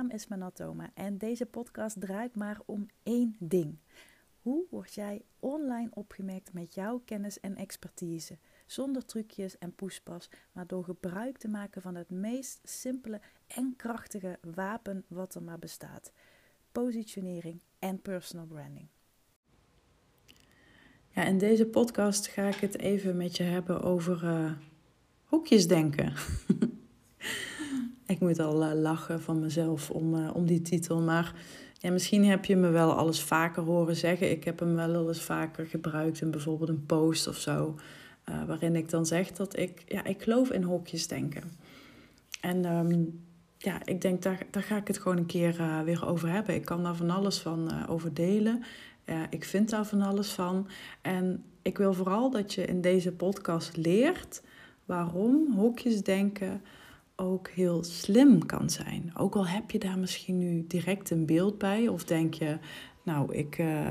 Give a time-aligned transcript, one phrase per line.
[0.00, 3.78] naam is Manatoma en deze podcast draait maar om één ding.
[4.42, 8.38] Hoe word jij online opgemerkt met jouw kennis en expertise?
[8.66, 14.38] Zonder trucjes en poespas, maar door gebruik te maken van het meest simpele en krachtige
[14.54, 16.12] wapen wat er maar bestaat:
[16.72, 18.88] positionering en personal branding.
[21.08, 24.52] Ja, in deze podcast ga ik het even met je hebben over uh,
[25.24, 26.12] hoekjes denken.
[28.10, 31.34] ik moet al uh, lachen van mezelf om, uh, om die titel, maar
[31.78, 34.30] ja, misschien heb je me wel alles vaker horen zeggen.
[34.30, 37.74] Ik heb hem wel eens vaker gebruikt in bijvoorbeeld een post of zo.
[38.28, 41.42] Uh, waarin ik dan zeg dat ik, ja, ik geloof in hokjes denken.
[42.40, 43.24] En um,
[43.58, 46.54] ja, ik denk, daar, daar ga ik het gewoon een keer weer over hebben.
[46.54, 48.62] Ik kan daar van alles van over delen.
[49.30, 50.68] ik vind daar van alles van.
[51.00, 54.42] En ik wil vooral dat je in deze podcast leert
[54.84, 56.62] waarom hokjes denken
[57.20, 59.12] ook heel slim kan zijn.
[59.16, 62.58] Ook al heb je daar misschien nu direct een beeld bij, of denk je,
[63.02, 63.90] nou, ik uh,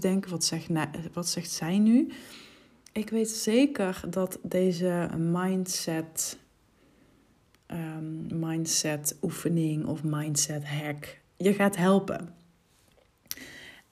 [0.00, 0.68] denken, wat zegt,
[1.12, 2.12] wat zegt zij nu?
[2.92, 6.38] Ik weet zeker dat deze mindset,
[7.66, 12.34] um, mindset oefening of mindset hack je gaat helpen.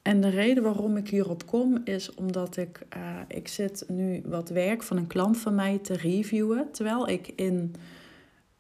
[0.03, 4.49] En de reden waarom ik hierop kom is omdat ik, uh, ik zit nu wat
[4.49, 7.75] werk van een klant van mij te reviewen, terwijl ik in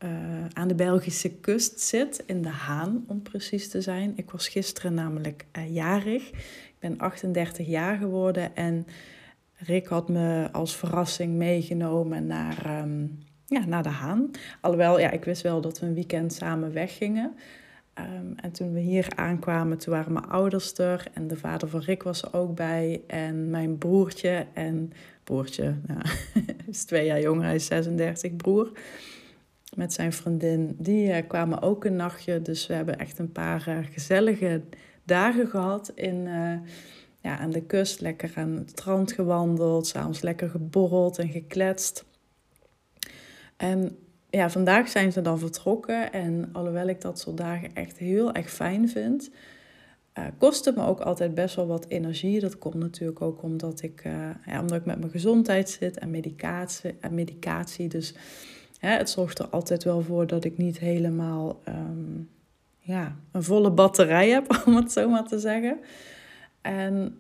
[0.05, 0.11] uh,
[0.53, 4.13] aan de Belgische kust zit, in de Haan om precies te zijn.
[4.17, 6.29] Ik was gisteren namelijk uh, jarig.
[6.31, 8.87] Ik ben 38 jaar geworden en
[9.55, 14.31] Rick had me als verrassing meegenomen naar, um, ja, naar de Haan.
[14.61, 17.35] Alhoewel, ja, ik wist wel dat we een weekend samen weggingen.
[17.99, 21.81] Um, en toen we hier aankwamen, toen waren mijn ouders er en de vader van
[21.81, 23.01] Rick was er ook bij.
[23.07, 24.93] En mijn broertje en
[25.25, 26.01] broertje, nou,
[26.71, 28.73] is twee jaar jonger, hij is 36, broer
[29.77, 30.77] met zijn vriendin.
[30.79, 32.43] Die uh, kwamen ook een nachtje.
[32.43, 34.63] Dus we hebben echt een paar uh, gezellige
[35.05, 36.55] dagen gehad in, uh,
[37.21, 38.01] ja, aan de kust.
[38.01, 39.87] Lekker aan het strand gewandeld.
[39.87, 42.05] S'avonds lekker geborreld en gekletst.
[43.57, 43.97] En
[44.31, 46.13] ja, vandaag zijn ze dan vertrokken.
[46.13, 49.31] En alhoewel ik dat soort dagen echt heel erg fijn vind...
[50.19, 52.41] Uh, kost het me ook altijd best wel wat energie.
[52.41, 54.03] Dat komt natuurlijk ook omdat ik,
[54.47, 56.95] ja, omdat ik met mijn gezondheid zit en medicatie.
[57.01, 58.15] En medicatie dus
[58.91, 62.21] het zorgt er altijd wel voor dat ik niet helemaal ehm,
[62.79, 65.79] ja, een volle batterij heb, om het zo maar te zeggen.
[66.61, 67.19] En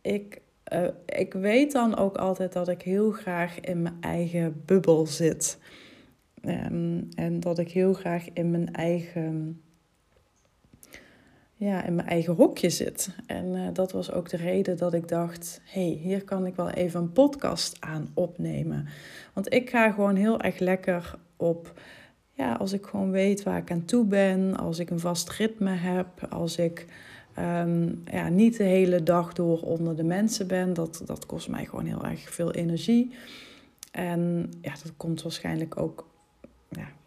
[0.00, 0.40] ik,
[0.72, 5.58] uh, ik weet dan ook altijd dat ik heel graag in mijn eigen bubbel zit.
[6.44, 9.62] Um, en dat ik heel graag in mijn eigen
[11.64, 13.08] ja, in mijn eigen hokje zit.
[13.26, 16.70] En uh, dat was ook de reden dat ik dacht: hey, hier kan ik wel
[16.70, 18.88] even een podcast aan opnemen.
[19.32, 21.80] Want ik ga gewoon heel erg lekker op.
[22.30, 25.70] Ja, als ik gewoon weet waar ik aan toe ben, als ik een vast ritme
[25.70, 26.86] heb, als ik
[27.38, 31.64] um, ja, niet de hele dag door onder de mensen ben, dat, dat kost mij
[31.64, 33.14] gewoon heel erg veel energie.
[33.90, 36.06] En ja, dat komt waarschijnlijk ook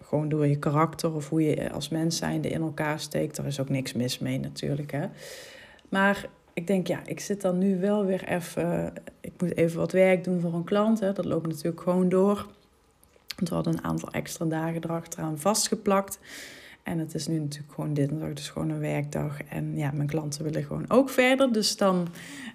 [0.04, 3.36] gewoon door je karakter of hoe je als mens zijnde in elkaar steekt.
[3.36, 4.92] Daar is ook niks mis mee natuurlijk.
[4.92, 5.06] Hè?
[5.90, 8.94] Maar ik denk, ja, ik zit dan nu wel weer even.
[9.22, 11.00] Ik moet even wat werk doen voor een klant.
[11.00, 11.14] Hè?
[11.14, 12.48] Dat loopt natuurlijk gewoon door.
[13.36, 16.20] Want we hadden een aantal extra dagen erachteraan vastgeplakt.
[16.84, 19.44] En het is nu natuurlijk gewoon dinsdag, dus gewoon een werkdag.
[19.44, 21.54] En ja, mijn klanten willen gewoon ook verder.
[21.54, 22.08] Dus dan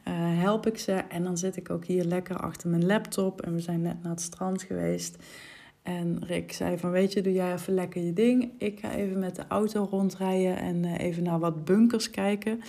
[0.08, 0.92] uh, help ik ze.
[0.92, 3.42] En dan zit ik ook hier lekker achter mijn laptop.
[3.42, 5.16] En we zijn net naar het strand geweest.
[5.82, 8.50] En Rick zei van, weet je, doe jij even lekker je ding.
[8.58, 12.60] Ik ga even met de auto rondrijden en uh, even naar wat bunkers kijken.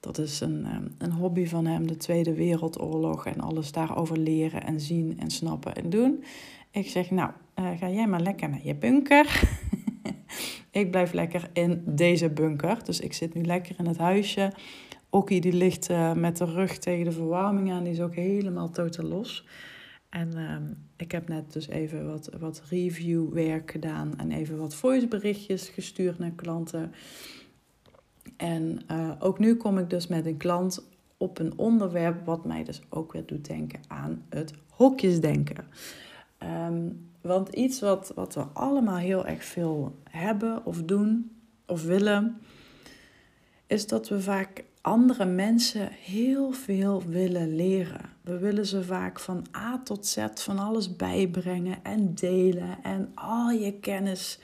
[0.00, 4.64] Dat is een, um, een hobby van hem, de Tweede Wereldoorlog en alles daarover leren
[4.64, 6.24] en zien en snappen en doen.
[6.70, 9.42] Ik zeg, nou, uh, ga jij maar lekker naar je bunker.
[10.70, 12.84] ik blijf lekker in deze bunker.
[12.84, 14.52] Dus ik zit nu lekker in het huisje.
[15.10, 17.84] Okkie die ligt uh, met de rug tegen de verwarming aan.
[17.84, 19.44] Die is ook helemaal totaal los.
[20.10, 20.56] En uh,
[20.96, 26.32] ik heb net dus even wat, wat reviewwerk gedaan en even wat voiceberichtjes gestuurd naar
[26.36, 26.92] klanten.
[28.36, 32.64] En uh, ook nu kom ik dus met een klant op een onderwerp wat mij
[32.64, 35.66] dus ook weer doet denken aan het hokjesdenken.
[36.66, 41.30] Um, want iets wat, wat we allemaal heel erg veel hebben of doen
[41.66, 42.40] of willen,
[43.66, 48.10] is dat we vaak andere mensen heel veel willen leren.
[48.30, 52.82] We willen ze vaak van A tot Z van alles bijbrengen en delen.
[52.82, 54.38] En al je kennis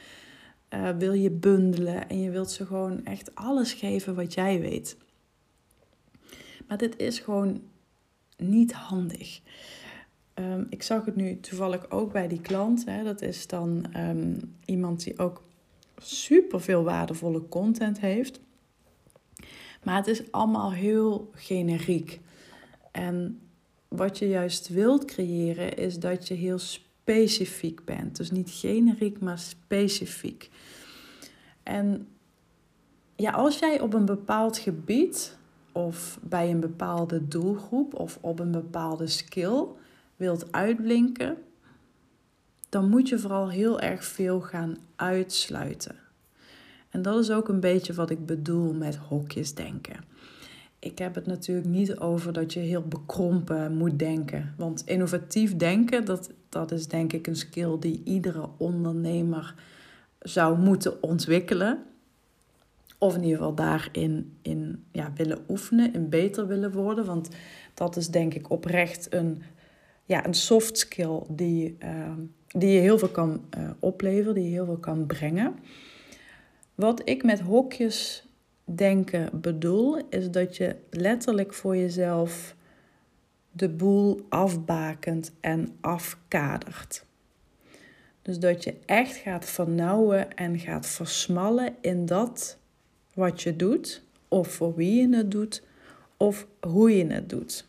[0.70, 2.08] uh, wil je bundelen.
[2.08, 4.96] En je wilt ze gewoon echt alles geven wat jij weet.
[6.68, 7.62] Maar dit is gewoon
[8.36, 9.40] niet handig.
[10.34, 12.84] Um, ik zag het nu toevallig ook bij die klant.
[12.84, 13.02] Hè.
[13.04, 15.42] Dat is dan um, iemand die ook
[15.96, 18.40] super veel waardevolle content heeft.
[19.82, 22.20] Maar het is allemaal heel generiek.
[22.92, 23.40] En
[23.88, 28.16] wat je juist wilt creëren is dat je heel specifiek bent.
[28.16, 30.50] Dus niet generiek, maar specifiek.
[31.62, 32.08] En
[33.16, 35.36] ja, als jij op een bepaald gebied
[35.72, 39.64] of bij een bepaalde doelgroep of op een bepaalde skill
[40.16, 41.36] wilt uitblinken,
[42.68, 45.96] dan moet je vooral heel erg veel gaan uitsluiten.
[46.90, 50.04] En dat is ook een beetje wat ik bedoel met hokjes denken.
[50.86, 54.54] Ik heb het natuurlijk niet over dat je heel bekrompen moet denken.
[54.56, 59.54] Want innovatief denken, dat, dat is denk ik een skill die iedere ondernemer
[60.18, 61.82] zou moeten ontwikkelen.
[62.98, 67.04] Of in ieder geval daarin in, ja, willen oefenen, in beter willen worden.
[67.04, 67.28] Want
[67.74, 69.42] dat is denk ik oprecht een,
[70.04, 72.12] ja, een soft skill die, uh,
[72.48, 75.54] die je heel veel kan uh, opleveren, die je heel veel kan brengen.
[76.74, 78.25] Wat ik met hokjes
[78.74, 82.56] denken bedoel, is dat je letterlijk voor jezelf
[83.52, 87.04] de boel afbakent en afkadert.
[88.22, 92.58] Dus dat je echt gaat vernauwen en gaat versmallen in dat
[93.14, 95.62] wat je doet, of voor wie je het doet,
[96.16, 97.66] of hoe je het doet.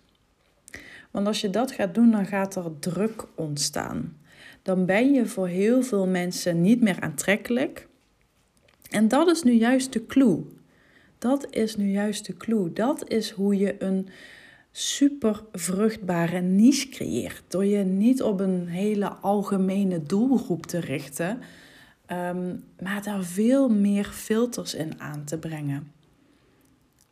[1.11, 4.17] Want als je dat gaat doen, dan gaat er druk ontstaan.
[4.61, 7.87] Dan ben je voor heel veel mensen niet meer aantrekkelijk.
[8.89, 10.45] En dat is nu juist de clue.
[11.17, 12.73] Dat is nu juist de clue.
[12.73, 14.07] Dat is hoe je een
[14.71, 17.43] super vruchtbare niche creëert.
[17.47, 21.39] Door je niet op een hele algemene doelgroep te richten,
[22.07, 25.91] Ehm, maar daar veel meer filters in aan te brengen.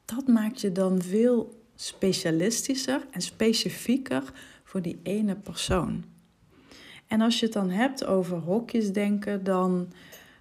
[0.06, 4.24] Dat maakt je dan veel specialistischer en specifieker
[4.64, 6.04] voor die ene persoon.
[7.08, 9.88] En als je het dan hebt over hokjes denken, dan,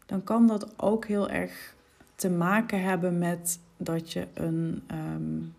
[0.06, 1.75] dan kan dat ook heel erg
[2.14, 5.55] te maken hebben met dat je een, um,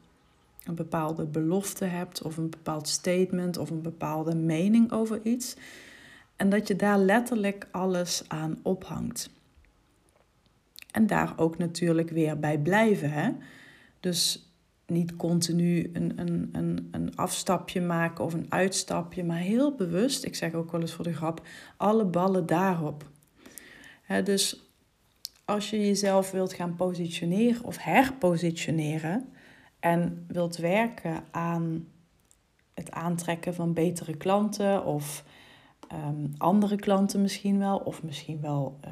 [0.64, 5.56] een bepaalde belofte hebt, of een bepaald statement, of een bepaalde mening over iets.
[6.36, 9.30] En dat je daar letterlijk alles aan ophangt.
[10.92, 13.12] En daar ook natuurlijk weer bij blijven.
[13.12, 13.32] Hè?
[14.00, 14.50] Dus
[14.88, 20.36] niet continu een, een, een, een afstapje maken of een uitstapje, maar heel bewust, ik
[20.36, 21.48] zeg ook wel eens voor de grap,
[21.78, 23.10] alle ballen daarop.
[24.24, 24.65] dus
[25.46, 29.30] als je jezelf wilt gaan positioneren of herpositioneren
[29.80, 31.88] en wilt werken aan
[32.74, 35.24] het aantrekken van betere klanten of
[35.94, 38.92] um, andere klanten misschien wel, of misschien wel uh,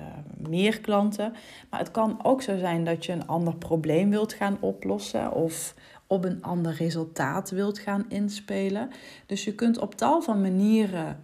[0.50, 1.34] meer klanten.
[1.70, 5.76] Maar het kan ook zo zijn dat je een ander probleem wilt gaan oplossen of
[6.08, 8.90] op een ander resultaat wilt gaan inspelen.
[9.26, 11.20] Dus je kunt op tal van manieren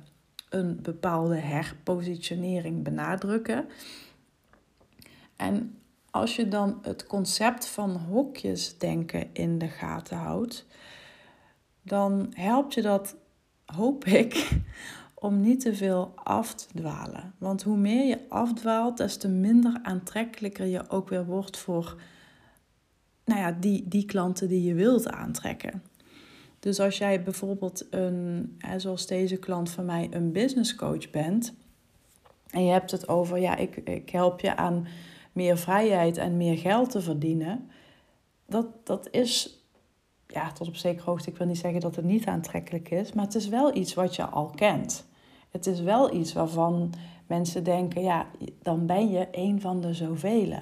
[0.49, 3.65] een bepaalde herpositionering benadrukken.
[5.39, 5.77] En
[6.11, 10.65] als je dan het concept van hokjes denken in de gaten houdt,
[11.81, 13.15] dan helpt je dat,
[13.65, 14.49] hoop ik,
[15.13, 17.33] om niet te veel af te dwalen.
[17.37, 22.01] Want hoe meer je afdwaalt, des te minder aantrekkelijker je ook weer wordt voor
[23.25, 25.83] nou ja, die, die klanten die je wilt aantrekken.
[26.59, 31.53] Dus als jij bijvoorbeeld een, zoals deze klant van mij, een business coach bent.
[32.49, 34.87] En je hebt het over, ja, ik, ik help je aan
[35.31, 37.69] meer vrijheid en meer geld te verdienen.
[38.45, 39.59] Dat, dat is
[40.27, 43.25] ja, tot op zekere hoogte, ik wil niet zeggen dat het niet aantrekkelijk is, maar
[43.25, 45.07] het is wel iets wat je al kent.
[45.51, 46.93] Het is wel iets waarvan
[47.27, 48.27] mensen denken, ja,
[48.61, 50.53] dan ben je een van de zoveel.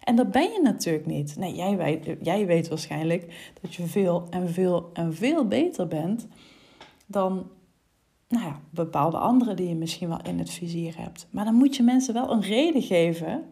[0.00, 1.36] En dat ben je natuurlijk niet.
[1.36, 6.26] Nee, jij weet, jij weet waarschijnlijk dat je veel en veel en veel beter bent
[7.06, 7.50] dan
[8.28, 11.26] nou ja, bepaalde anderen die je misschien wel in het vizier hebt.
[11.30, 13.44] Maar dan moet je mensen wel een reden geven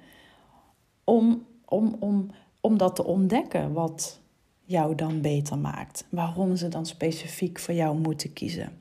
[1.04, 2.30] om, om, om,
[2.60, 4.20] om dat te ontdekken wat
[4.64, 6.06] jou dan beter maakt.
[6.08, 8.78] Waarom ze dan specifiek voor jou moeten kiezen.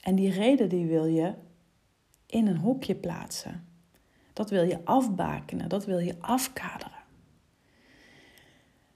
[0.00, 1.34] En die reden die wil je
[2.26, 3.64] in een hokje plaatsen.
[4.32, 7.04] Dat wil je afbakenen, dat wil je afkaderen.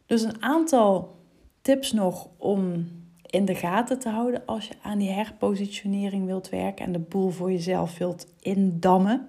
[0.07, 1.16] Dus een aantal
[1.62, 2.88] tips nog om
[3.26, 7.30] in de gaten te houden als je aan die herpositionering wilt werken en de boel
[7.30, 9.28] voor jezelf wilt indammen.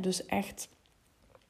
[0.00, 0.68] Dus echt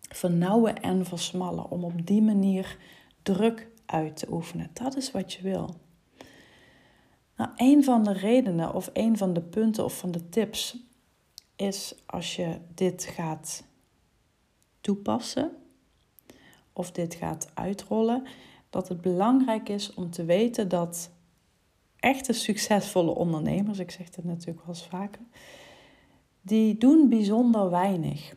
[0.09, 2.77] vernauwen en versmallen om op die manier
[3.23, 4.71] druk uit te oefenen.
[4.73, 5.75] Dat is wat je wil.
[7.37, 10.77] Nou, een van de redenen of een van de punten of van de tips
[11.57, 13.65] is als je dit gaat
[14.81, 15.51] toepassen
[16.73, 18.27] of dit gaat uitrollen,
[18.71, 21.11] dat het belangrijk is om te weten dat
[21.97, 25.23] echte succesvolle ondernemers, ik zeg dit natuurlijk wel eens vaker,
[26.41, 28.37] die doen bijzonder weinig.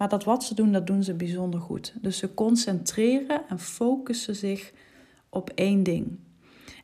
[0.00, 1.94] Maar dat wat ze doen, dat doen ze bijzonder goed.
[2.00, 4.72] Dus ze concentreren en focussen zich
[5.28, 6.18] op één ding.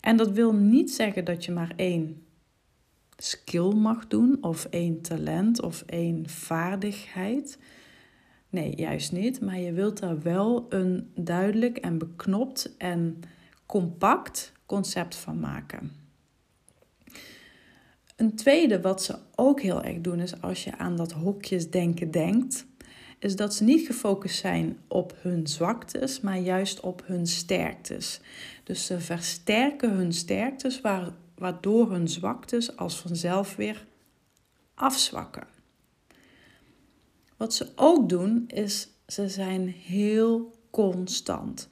[0.00, 2.26] En dat wil niet zeggen dat je maar één
[3.16, 7.58] skill mag doen, of één talent, of één vaardigheid.
[8.50, 9.40] Nee, juist niet.
[9.40, 13.20] Maar je wilt daar wel een duidelijk en beknopt en
[13.66, 15.92] compact concept van maken.
[18.16, 22.66] Een tweede wat ze ook heel erg doen is als je aan dat hokjesdenken denkt,
[23.18, 28.20] is dat ze niet gefocust zijn op hun zwaktes, maar juist op hun sterktes.
[28.64, 30.80] Dus ze versterken hun sterktes,
[31.34, 33.86] waardoor hun zwaktes als vanzelf weer
[34.74, 35.46] afzwakken.
[37.36, 41.68] Wat ze ook doen, is ze zijn heel constant.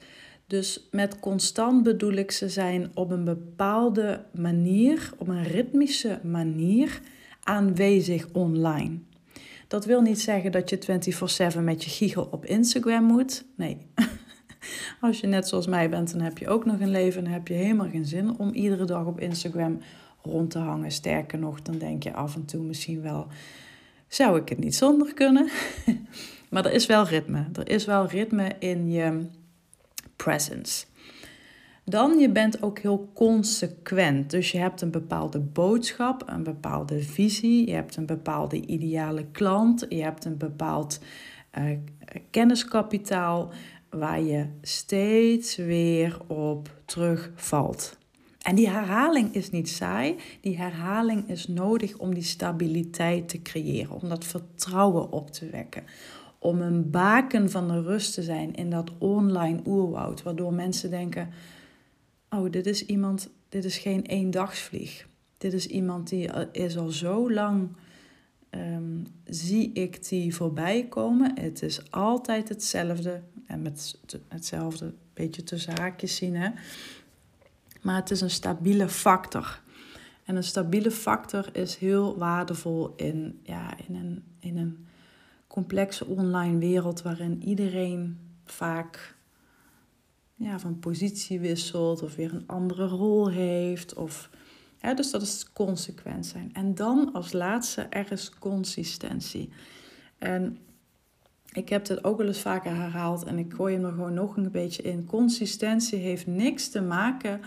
[0.47, 7.01] Dus met constant bedoel ik ze zijn op een bepaalde manier, op een ritmische manier
[7.43, 8.99] aanwezig online.
[9.67, 10.77] Dat wil niet zeggen dat je
[11.55, 13.45] 24/7 met je giegel op Instagram moet.
[13.55, 13.77] Nee.
[15.01, 17.47] Als je net zoals mij bent, dan heb je ook nog een leven en heb
[17.47, 19.79] je helemaal geen zin om iedere dag op Instagram
[20.21, 20.91] rond te hangen.
[20.91, 23.27] Sterker nog, dan denk je af en toe misschien wel,
[24.07, 25.49] zou ik het niet zonder kunnen?
[26.49, 27.45] maar er is wel ritme.
[27.53, 29.25] Er is wel ritme in je
[30.15, 30.85] presence.
[31.87, 34.29] Dan, je bent ook heel consequent.
[34.29, 39.85] Dus je hebt een bepaalde boodschap, een bepaalde visie, je hebt een bepaalde ideale klant,
[39.89, 40.99] je hebt een bepaald
[41.57, 41.77] uh,
[42.29, 43.51] kenniskapitaal
[43.89, 47.97] waar je steeds weer op terugvalt.
[48.41, 54.01] En die herhaling is niet saai, die herhaling is nodig om die stabiliteit te creëren,
[54.01, 55.83] om dat vertrouwen op te wekken,
[56.39, 61.29] om een baken van de rust te zijn in dat online oerwoud, waardoor mensen denken:
[62.37, 65.07] oh, dit is iemand, dit is geen eendagsvlieg.
[65.37, 67.69] Dit is iemand die is al zo lang,
[68.49, 71.39] um, zie ik die voorbij komen.
[71.39, 73.21] Het is altijd hetzelfde.
[73.47, 76.35] En met hetzelfde beetje tussen haakjes zien.
[76.35, 76.49] Hè?
[77.81, 79.61] Maar het is een stabiele factor.
[80.23, 84.85] En een stabiele factor is heel waardevol in, ja, in, een, in een
[85.47, 89.14] complexe online wereld waarin iedereen vaak
[90.35, 93.93] ja, van positie wisselt of weer een andere rol heeft.
[93.93, 94.29] Of,
[94.81, 96.53] ja, dus dat is consequent zijn.
[96.53, 99.49] En dan als laatste, er is consistentie.
[100.17, 100.57] En
[101.51, 104.37] ik heb dit ook wel eens vaker herhaald en ik gooi hem er gewoon nog
[104.37, 105.05] een beetje in.
[105.05, 107.41] Consistentie heeft niks te maken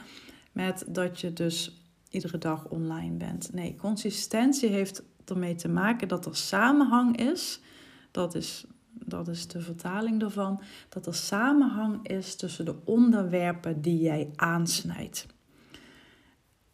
[0.52, 3.52] met dat je dus iedere dag online bent.
[3.52, 7.60] Nee, consistentie heeft ermee te maken dat er samenhang is.
[8.10, 8.66] Dat is
[9.04, 15.26] dat is de vertaling daarvan, dat er samenhang is tussen de onderwerpen die jij aansnijdt.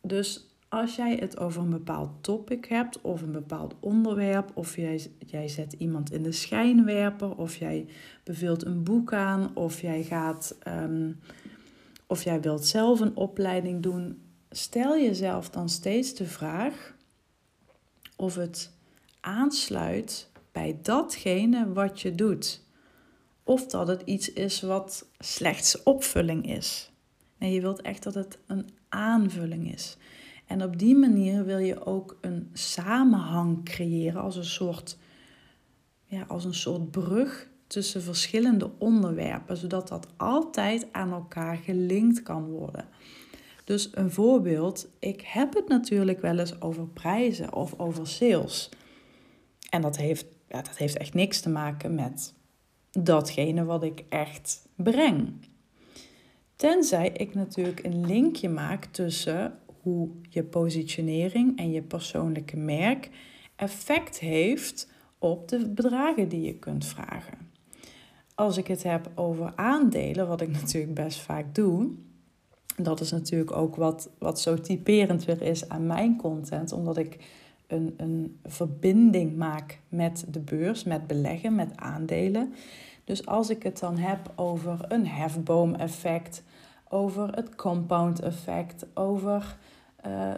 [0.01, 5.07] Dus als jij het over een bepaald topic hebt of een bepaald onderwerp, of jij,
[5.19, 7.87] jij zet iemand in de schijnwerper, of jij
[8.25, 11.13] beveelt een boek aan, of jij gaat, ehm,
[12.07, 16.95] of jij wilt zelf een opleiding doen, stel jezelf dan steeds de vraag
[18.17, 18.71] of het
[19.21, 22.63] aansluit bij datgene wat je doet.
[23.43, 26.93] Of dat het iets is wat slechts opvulling is.
[27.39, 29.97] Nee, je wilt echt dat het een aanvulling is.
[30.47, 34.99] En op die manier wil je ook een samenhang creëren als een soort,
[36.05, 42.45] ja, als een soort brug tussen verschillende onderwerpen, zodat dat altijd aan elkaar gelinkt kan
[42.45, 42.89] worden.
[43.65, 48.71] Dus een voorbeeld, ik heb het natuurlijk wel eens over prijzen of over sales.
[49.71, 52.35] En dat heeft ja, dat heeft echt niks te maken met
[52.91, 55.33] datgene wat ik echt breng.
[56.57, 63.11] Tenzij ik natuurlijk een linkje maak tussen hoe je positionering en je persoonlijke merk
[63.57, 67.39] effect heeft op de bedragen die je kunt vragen.
[68.35, 71.91] Als ik het heb over aandelen, wat ik natuurlijk best vaak doe,
[72.77, 77.19] dat is natuurlijk ook wat, wat zo typerend weer is aan mijn content, omdat ik
[77.67, 82.55] een, een verbinding maak met de beurs, met beleggen, met aandelen.
[83.05, 86.43] Dus als ik het dan heb over een hefboom-effect,
[86.89, 89.57] over het compound-effect, over
[90.07, 90.33] uh,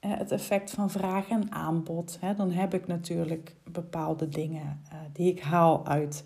[0.00, 5.30] het effect van vraag en aanbod, hè, dan heb ik natuurlijk bepaalde dingen uh, die
[5.30, 6.24] ik haal uit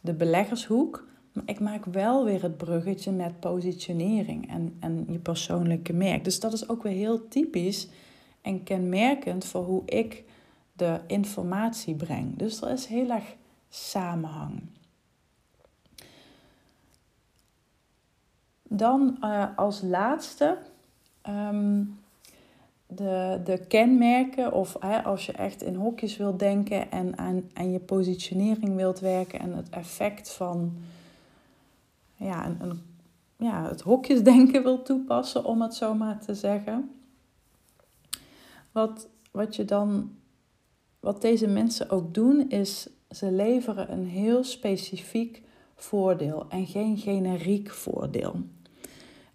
[0.00, 1.06] de beleggershoek.
[1.32, 6.24] Maar ik maak wel weer het bruggetje met positionering en, en je persoonlijke merk.
[6.24, 7.88] Dus dat is ook weer heel typisch
[8.44, 10.24] en kenmerkend voor hoe ik
[10.72, 12.36] de informatie breng.
[12.36, 13.34] Dus er is heel erg
[13.68, 14.62] samenhang.
[18.62, 20.58] Dan uh, als laatste,
[21.28, 21.98] um,
[22.86, 27.80] de, de kenmerken, of als je echt in hokjes wilt denken en aan, aan je
[27.80, 30.76] positionering wilt werken en het effect van
[32.16, 32.82] ja, een, een,
[33.36, 36.90] ja, het hokjesdenken wil toepassen, om het zo maar te zeggen.
[38.74, 40.16] Wat, wat je dan,
[41.00, 45.42] wat deze mensen ook doen, is ze leveren een heel specifiek
[45.74, 48.34] voordeel en geen generiek voordeel.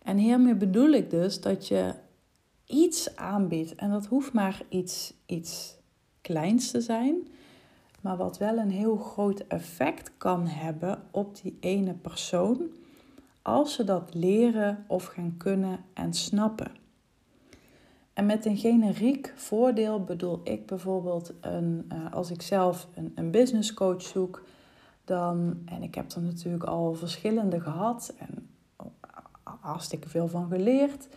[0.04, 1.94] En hiermee bedoel ik dus dat je
[2.66, 3.76] iets aanbiedt.
[3.76, 5.76] En dat hoeft maar iets, iets
[6.22, 7.28] kleins te zijn,
[8.02, 12.62] maar wat wel een heel groot effect kan hebben op die ene persoon
[13.42, 16.79] als ze dat leren of gaan kunnen en snappen.
[18.20, 23.32] En met een generiek voordeel bedoel ik bijvoorbeeld een, uh, als ik zelf een, een
[23.32, 24.44] business coach zoek,
[25.06, 28.50] dan, en ik heb er natuurlijk al verschillende gehad en
[29.44, 31.08] hartstikke veel van geleerd.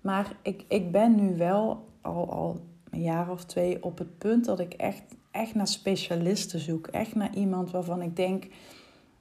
[0.00, 2.60] Maar ik, ik ben nu wel al, al
[2.90, 6.86] een jaar of twee op het punt dat ik echt, echt naar specialisten zoek.
[6.86, 8.46] Echt naar iemand waarvan ik denk,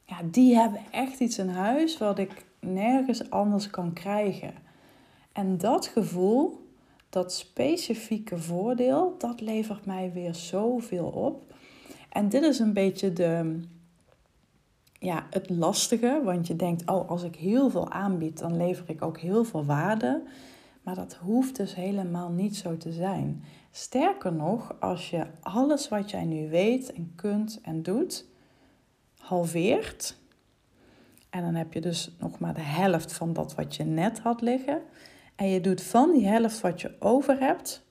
[0.03, 4.53] ja, die hebben echt iets in huis wat ik nergens anders kan krijgen.
[5.31, 6.63] En dat gevoel,
[7.09, 11.53] dat specifieke voordeel, dat levert mij weer zoveel op.
[12.09, 13.59] En dit is een beetje de,
[14.99, 19.01] ja, het lastige, want je denkt, oh, als ik heel veel aanbied, dan lever ik
[19.01, 20.23] ook heel veel waarde.
[20.81, 23.43] Maar dat hoeft dus helemaal niet zo te zijn.
[23.71, 28.25] Sterker nog, als je alles wat jij nu weet en kunt en doet,
[29.17, 30.17] halveert.
[31.29, 34.41] En dan heb je dus nog maar de helft van dat wat je net had
[34.41, 34.81] liggen.
[35.35, 37.85] En je doet van die helft wat je over hebt,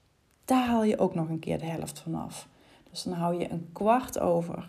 [0.44, 2.48] daar haal je ook nog een keer de helft van af.
[2.90, 4.68] Dus dan hou je een kwart over.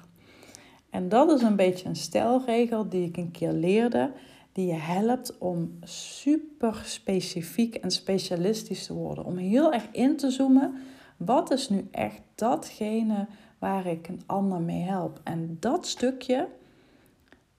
[0.90, 4.12] En dat is een beetje een stelregel die ik een keer leerde
[4.56, 9.26] die je helpt om super specifiek en specialistisch te worden.
[9.26, 10.76] Om heel erg in te zoomen.
[11.18, 13.28] Wat is nu echt datgene
[13.60, 15.20] waar ik een ander mee help?
[15.24, 16.48] En dat stukje,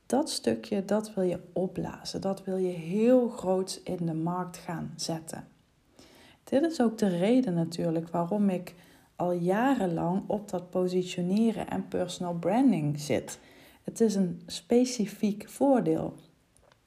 [0.07, 2.21] dat stukje, dat wil je opblazen.
[2.21, 5.49] Dat wil je heel groot in de markt gaan zetten.
[6.45, 8.75] Dit is ook de reden natuurlijk waarom ik
[9.17, 13.39] al jarenlang op dat positioneren en personal branding zit.
[13.83, 16.15] Het is een specifiek voordeel.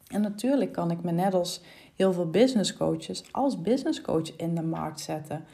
[0.07, 1.61] En natuurlijk kan ik me net als
[1.95, 5.45] heel veel business coaches als business coach in de markt zetten.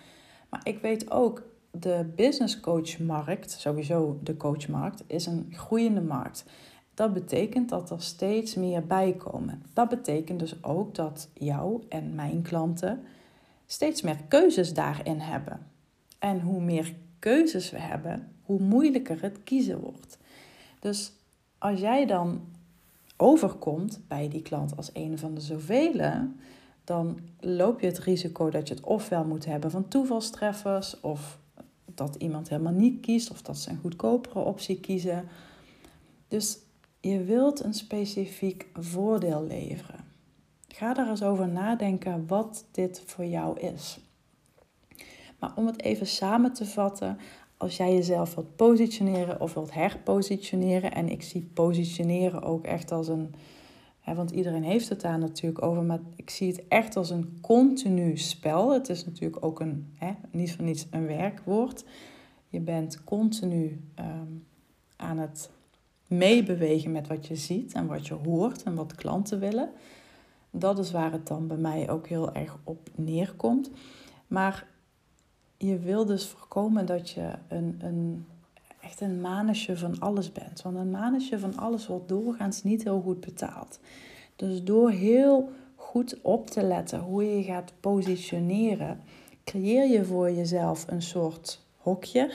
[0.50, 6.46] Maar ik weet ook, de business coach markt, sowieso de coachmarkt, is een groeiende markt.
[6.96, 9.64] Dat betekent dat er steeds meer bij komen.
[9.74, 13.04] Dat betekent dus ook dat jou en mijn klanten
[13.66, 15.60] steeds meer keuzes daarin hebben.
[16.20, 20.18] En hoe meer keuzes we hebben, hoe moeilijker het kiezen wordt.
[20.80, 21.12] Dus
[21.58, 22.42] als jij dan
[23.18, 26.28] overkomt bij die klant als een van de zoveel,
[26.84, 31.40] dan loop je het risico dat je het ofwel moet hebben van toevalstreffers, of
[31.86, 35.28] dat iemand helemaal niet kiest, of dat ze een goedkopere optie kiezen.
[36.28, 36.58] Dus
[37.10, 40.06] je wilt een specifiek voordeel leveren.
[40.68, 44.00] Ga daar eens over nadenken wat dit voor jou is.
[45.40, 47.18] Maar om het even samen te vatten,
[47.58, 50.94] als jij jezelf wilt positioneren of wilt herpositioneren.
[50.94, 53.36] En ik zie positioneren ook echt als een.
[54.00, 55.84] Hè, want iedereen heeft het daar natuurlijk over.
[55.84, 58.74] Maar ik zie het echt als een continu spel.
[58.74, 61.86] Het is natuurlijk ook een, hè, niet van niets een werkwoord.
[62.50, 64.32] Je bent continu ehm,
[64.96, 65.50] aan het
[66.08, 69.70] meebewegen met wat je ziet en wat je hoort en wat klanten willen.
[70.52, 73.70] Dat is waar het dan bij mij ook heel erg op neerkomt.
[74.28, 74.68] Maar
[75.58, 78.26] je wil dus voorkomen dat je een, een,
[78.82, 80.62] echt een manusje van alles bent.
[80.62, 83.80] Want een manusje van alles wordt doorgaans niet heel goed betaald.
[84.36, 89.02] Dus door heel goed op te letten hoe je gaat positioneren,
[89.44, 92.34] creëer je voor jezelf een soort hokje.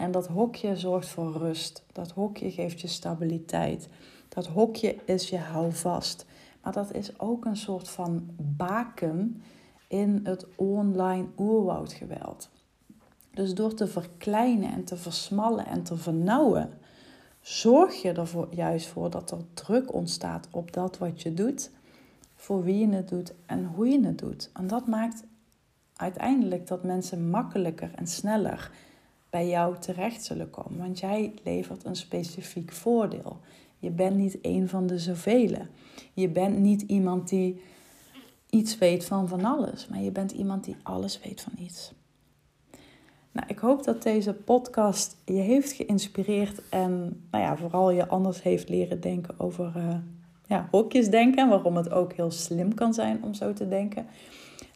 [0.00, 1.84] En dat hokje zorgt voor rust.
[1.92, 3.88] Dat hokje geeft je stabiliteit.
[4.28, 6.26] Dat hokje is je houvast.
[6.62, 9.42] Maar dat is ook een soort van baken
[9.88, 12.50] in het online oerwoudgeweld.
[13.30, 16.78] Dus door te verkleinen en te versmallen en te vernauwen,
[17.40, 21.70] zorg je er juist voor dat er druk ontstaat op dat wat je doet,
[22.34, 24.50] voor wie je het doet en hoe je het doet.
[24.52, 25.22] En dat maakt
[25.96, 28.70] uiteindelijk dat mensen makkelijker en sneller
[29.30, 33.38] bij jou terecht zullen komen, want jij levert een specifiek voordeel.
[33.78, 35.56] Je bent niet een van de zoveel.
[36.12, 37.62] Je bent niet iemand die
[38.50, 41.92] iets weet van van alles, maar je bent iemand die alles weet van iets.
[43.32, 48.42] Nou, ik hoop dat deze podcast je heeft geïnspireerd en nou ja, vooral je anders
[48.42, 49.94] heeft leren denken over uh,
[50.46, 51.48] ja, hokjes denken.
[51.48, 54.06] Waarom het ook heel slim kan zijn om zo te denken.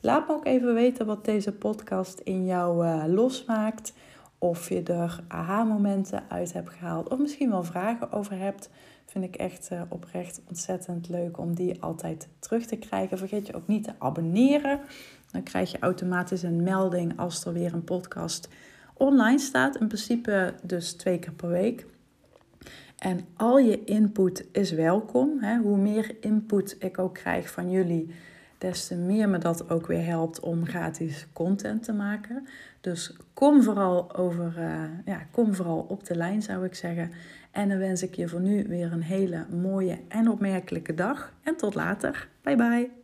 [0.01, 3.93] Laat me ook even weten wat deze podcast in jou uh, losmaakt.
[4.38, 7.09] Of je er aha-momenten uit hebt gehaald.
[7.09, 8.70] Of misschien wel vragen over hebt.
[9.07, 13.18] Vind ik echt uh, oprecht ontzettend leuk om die altijd terug te krijgen.
[13.18, 14.81] Vergeet je ook niet te abonneren.
[15.31, 18.49] Dan krijg je automatisch een melding als er weer een podcast
[18.94, 19.77] online staat.
[19.77, 21.87] In principe dus twee keer per week.
[22.99, 25.44] En al je input is welkom.
[25.62, 28.14] Hoe meer input ik ook krijg van jullie,
[28.72, 32.46] te meer me dat ook weer helpt om gratis content te maken.
[32.81, 37.11] Dus kom vooral, over, uh, ja, kom vooral op de lijn, zou ik zeggen.
[37.50, 41.33] En dan wens ik je voor nu weer een hele mooie en opmerkelijke dag.
[41.42, 42.29] En tot later.
[42.42, 43.04] Bye bye.